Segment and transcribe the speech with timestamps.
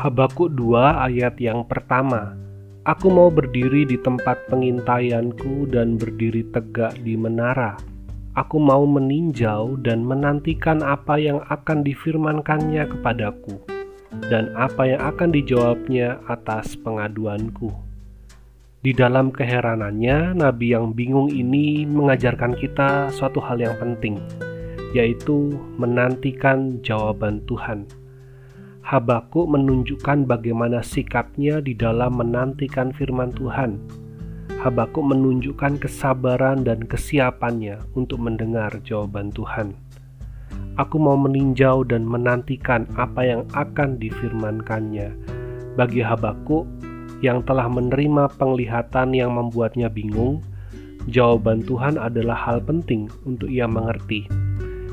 [0.00, 0.80] Habakuk 2
[1.12, 2.32] ayat yang pertama
[2.88, 7.76] Aku mau berdiri di tempat pengintaianku dan berdiri tegak di menara.
[8.32, 13.60] Aku mau meninjau dan menantikan apa yang akan difirmankannya kepadaku
[14.32, 17.68] dan apa yang akan dijawabnya atas pengaduanku.
[18.80, 24.16] Di dalam keheranannya, nabi yang bingung ini mengajarkan kita suatu hal yang penting,
[24.96, 27.99] yaitu menantikan jawaban Tuhan.
[28.90, 33.78] Habakuk menunjukkan bagaimana sikapnya di dalam menantikan firman Tuhan.
[34.58, 39.78] Habakuk menunjukkan kesabaran dan kesiapannya untuk mendengar jawaban Tuhan.
[40.74, 45.14] Aku mau meninjau dan menantikan apa yang akan difirmankannya.
[45.78, 46.66] Bagi Habakuk
[47.22, 50.42] yang telah menerima penglihatan yang membuatnya bingung,
[51.06, 54.26] jawaban Tuhan adalah hal penting untuk ia mengerti,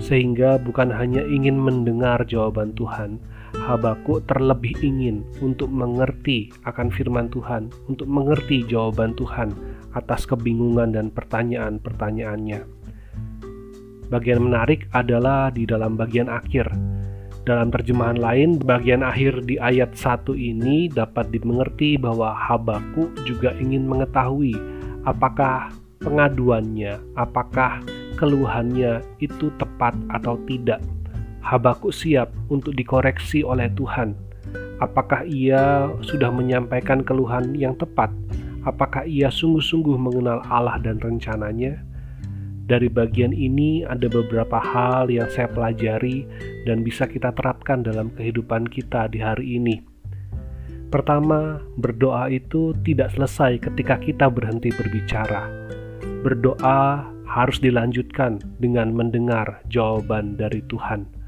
[0.00, 3.20] sehingga bukan hanya ingin mendengar jawaban Tuhan,
[3.52, 9.52] Habakuk terlebih ingin untuk mengerti akan firman Tuhan, untuk mengerti jawaban Tuhan
[9.92, 12.64] atas kebingungan dan pertanyaan-pertanyaannya.
[14.08, 16.68] Bagian menarik adalah di dalam bagian akhir.
[17.42, 23.84] Dalam terjemahan lain, bagian akhir di ayat 1 ini dapat dimengerti bahwa Habakuk juga ingin
[23.84, 24.54] mengetahui
[25.02, 27.82] apakah pengaduannya, apakah
[28.14, 30.78] keluhannya itu tepat atau tidak
[31.42, 34.14] Habakuk siap untuk dikoreksi oleh Tuhan.
[34.78, 38.10] Apakah ia sudah menyampaikan keluhan yang tepat?
[38.62, 41.82] Apakah ia sungguh-sungguh mengenal Allah dan rencananya?
[42.70, 46.22] Dari bagian ini ada beberapa hal yang saya pelajari
[46.62, 49.82] dan bisa kita terapkan dalam kehidupan kita di hari ini.
[50.94, 55.50] Pertama, berdoa itu tidak selesai ketika kita berhenti berbicara.
[56.22, 61.21] Berdoa harus dilanjutkan dengan mendengar jawaban dari Tuhan.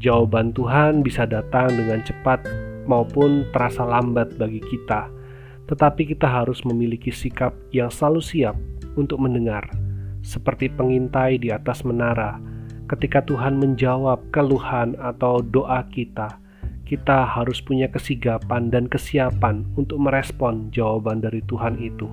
[0.00, 2.48] Jawaban Tuhan bisa datang dengan cepat
[2.88, 5.12] maupun terasa lambat bagi kita,
[5.68, 8.56] tetapi kita harus memiliki sikap yang selalu siap
[8.96, 9.68] untuk mendengar,
[10.24, 12.40] seperti pengintai di atas menara.
[12.88, 16.32] Ketika Tuhan menjawab keluhan atau doa kita,
[16.88, 22.08] kita harus punya kesigapan dan kesiapan untuk merespon jawaban dari Tuhan itu.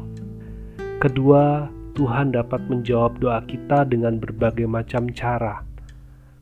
[1.00, 5.67] Kedua, Tuhan dapat menjawab doa kita dengan berbagai macam cara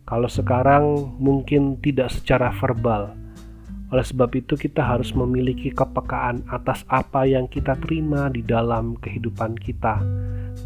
[0.06, 3.18] kalau sekarang mungkin tidak secara verbal.
[3.90, 9.58] Oleh sebab itu kita harus memiliki kepekaan atas apa yang kita terima di dalam kehidupan
[9.58, 10.02] kita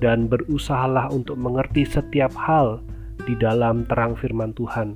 [0.03, 2.83] dan berusahalah untuk mengerti setiap hal
[3.23, 4.95] di dalam terang firman Tuhan.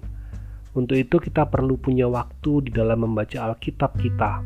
[0.73, 4.43] Untuk itu kita perlu punya waktu di dalam membaca Alkitab kita.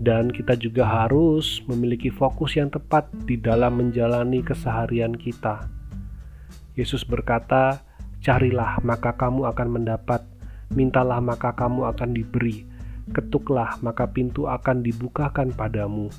[0.00, 5.68] Dan kita juga harus memiliki fokus yang tepat di dalam menjalani keseharian kita.
[6.72, 7.84] Yesus berkata,
[8.20, 10.20] Carilah, maka kamu akan mendapat.
[10.76, 12.68] Mintalah, maka kamu akan diberi.
[13.16, 16.12] Ketuklah, maka pintu akan dibukakan padamu.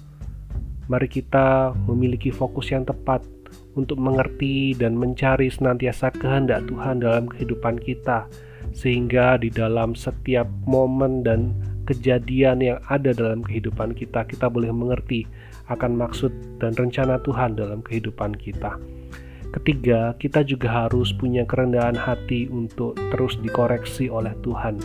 [0.89, 3.21] Mari kita memiliki fokus yang tepat
[3.77, 8.27] untuk mengerti dan mencari senantiasa kehendak Tuhan dalam kehidupan kita,
[8.75, 11.55] sehingga di dalam setiap momen dan
[11.87, 15.29] kejadian yang ada dalam kehidupan kita, kita boleh mengerti
[15.71, 18.75] akan maksud dan rencana Tuhan dalam kehidupan kita.
[19.51, 24.79] Ketiga, kita juga harus punya kerendahan hati untuk terus dikoreksi oleh Tuhan,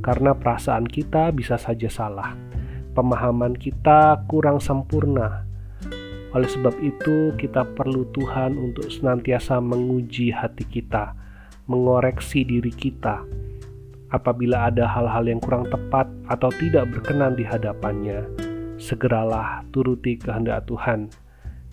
[0.00, 2.32] karena perasaan kita bisa saja salah,
[2.96, 5.44] pemahaman kita kurang sempurna.
[6.32, 11.12] Oleh sebab itu, kita perlu Tuhan untuk senantiasa menguji hati kita,
[11.68, 13.20] mengoreksi diri kita.
[14.08, 18.24] Apabila ada hal-hal yang kurang tepat atau tidak berkenan di hadapannya,
[18.80, 21.12] segeralah turuti kehendak Tuhan,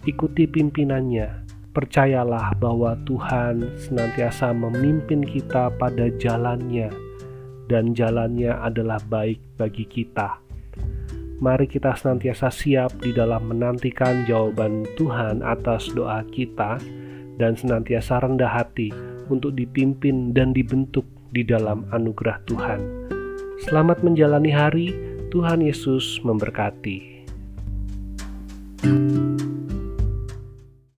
[0.04, 6.92] ikuti pimpinannya Percayalah bahwa Tuhan senantiasa memimpin kita pada jalannya,
[7.72, 10.44] dan jalannya adalah baik bagi kita.
[11.40, 16.84] Mari kita senantiasa siap di dalam menantikan jawaban Tuhan atas doa kita,
[17.40, 18.92] dan senantiasa rendah hati
[19.32, 23.08] untuk dipimpin dan dibentuk di dalam anugerah Tuhan.
[23.64, 24.92] Selamat menjalani hari,
[25.32, 27.19] Tuhan Yesus memberkati.